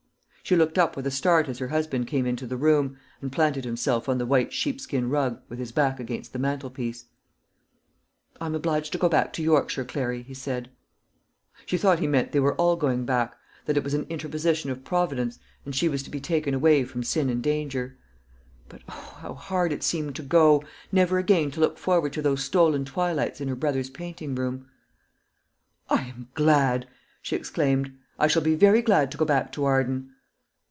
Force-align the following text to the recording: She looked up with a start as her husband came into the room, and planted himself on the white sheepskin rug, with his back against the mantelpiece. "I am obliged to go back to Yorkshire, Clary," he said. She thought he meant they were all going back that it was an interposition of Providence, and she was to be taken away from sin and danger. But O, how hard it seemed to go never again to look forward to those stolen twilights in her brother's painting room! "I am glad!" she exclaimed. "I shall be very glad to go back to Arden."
She 0.43 0.57
looked 0.57 0.77
up 0.77 0.97
with 0.97 1.07
a 1.07 1.11
start 1.11 1.47
as 1.47 1.59
her 1.59 1.69
husband 1.69 2.07
came 2.07 2.25
into 2.25 2.45
the 2.45 2.57
room, 2.57 2.97
and 3.21 3.31
planted 3.31 3.63
himself 3.63 4.09
on 4.09 4.17
the 4.17 4.25
white 4.25 4.51
sheepskin 4.51 5.09
rug, 5.09 5.39
with 5.47 5.59
his 5.59 5.71
back 5.71 5.97
against 5.97 6.33
the 6.33 6.39
mantelpiece. 6.39 7.05
"I 8.41 8.47
am 8.47 8.55
obliged 8.55 8.91
to 8.91 8.97
go 8.97 9.07
back 9.07 9.31
to 9.33 9.41
Yorkshire, 9.43 9.85
Clary," 9.85 10.23
he 10.23 10.33
said. 10.33 10.69
She 11.65 11.77
thought 11.77 11.99
he 11.99 12.07
meant 12.07 12.33
they 12.33 12.41
were 12.41 12.55
all 12.55 12.75
going 12.75 13.05
back 13.05 13.33
that 13.63 13.77
it 13.77 13.83
was 13.85 13.93
an 13.93 14.05
interposition 14.09 14.69
of 14.69 14.83
Providence, 14.83 15.39
and 15.63 15.73
she 15.73 15.87
was 15.87 16.03
to 16.03 16.09
be 16.09 16.19
taken 16.19 16.53
away 16.53 16.83
from 16.83 17.01
sin 17.01 17.29
and 17.29 17.41
danger. 17.41 17.97
But 18.67 18.81
O, 18.89 19.17
how 19.21 19.33
hard 19.35 19.71
it 19.71 19.83
seemed 19.83 20.17
to 20.17 20.23
go 20.23 20.65
never 20.91 21.17
again 21.17 21.49
to 21.51 21.61
look 21.61 21.77
forward 21.77 22.11
to 22.11 22.21
those 22.21 22.43
stolen 22.43 22.83
twilights 22.83 23.39
in 23.39 23.47
her 23.47 23.55
brother's 23.55 23.89
painting 23.91 24.35
room! 24.35 24.67
"I 25.89 26.01
am 26.01 26.27
glad!" 26.33 26.89
she 27.21 27.37
exclaimed. 27.37 27.97
"I 28.19 28.27
shall 28.27 28.41
be 28.41 28.55
very 28.55 28.81
glad 28.81 29.11
to 29.11 29.17
go 29.17 29.23
back 29.23 29.53
to 29.53 29.63
Arden." 29.63 30.09